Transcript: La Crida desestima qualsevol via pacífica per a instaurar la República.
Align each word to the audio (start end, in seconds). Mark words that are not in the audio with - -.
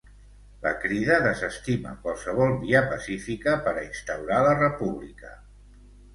La 0.61 0.69
Crida 0.85 1.17
desestima 1.25 1.91
qualsevol 2.05 2.57
via 2.65 2.81
pacífica 2.95 3.55
per 3.69 3.75
a 3.75 3.85
instaurar 3.91 4.43
la 4.49 4.57
República. 4.65 5.37